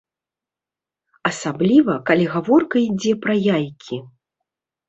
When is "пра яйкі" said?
3.27-3.97